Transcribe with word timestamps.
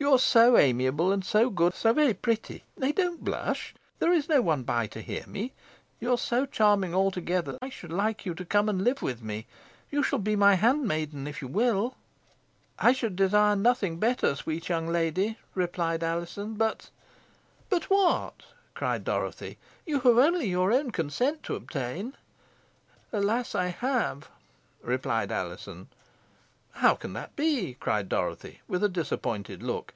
You 0.00 0.12
are 0.12 0.18
so 0.20 0.56
amiable, 0.56 1.10
and 1.10 1.24
so 1.24 1.50
good, 1.50 1.72
and 1.72 1.74
so 1.74 1.88
so 1.90 1.92
very 1.92 2.14
pretty; 2.14 2.62
nay, 2.76 2.92
don't 2.92 3.24
blush 3.24 3.74
there 3.98 4.12
is 4.12 4.28
no 4.28 4.40
one 4.40 4.62
by 4.62 4.86
to 4.86 5.02
hear 5.02 5.26
me 5.26 5.52
you 5.98 6.12
are 6.12 6.16
so 6.16 6.46
charming 6.46 6.94
altogether, 6.94 7.52
that 7.54 7.58
I 7.62 7.68
should 7.68 7.90
like 7.92 8.24
you 8.24 8.32
to 8.34 8.44
come 8.44 8.68
and 8.68 8.84
live 8.84 9.02
with 9.02 9.22
me. 9.22 9.48
You 9.90 10.04
shall 10.04 10.20
be 10.20 10.36
my 10.36 10.54
handmaiden 10.54 11.26
if 11.26 11.42
you 11.42 11.48
will." 11.48 11.96
"I 12.78 12.92
should 12.92 13.16
desire 13.16 13.56
nothing 13.56 13.98
better, 13.98 14.36
sweet 14.36 14.68
young 14.68 14.86
lady," 14.86 15.36
replied 15.56 16.04
Alizon; 16.04 16.54
"but" 16.54 16.90
"But 17.68 17.90
what?" 17.90 18.44
cried 18.74 19.02
Dorothy. 19.02 19.58
"You 19.84 19.98
have 19.98 20.16
only 20.18 20.46
your 20.46 20.72
own 20.72 20.92
consent 20.92 21.42
to 21.42 21.56
obtain." 21.56 22.14
"Alas! 23.12 23.52
I 23.56 23.66
have," 23.66 24.30
replied 24.80 25.32
Alizon. 25.32 25.88
"How 26.72 26.94
can 26.94 27.12
that 27.14 27.34
be!" 27.34 27.74
cried 27.80 28.08
Dorothy, 28.08 28.60
with 28.68 28.84
a 28.84 28.88
disappointed 28.88 29.64
look. 29.64 29.92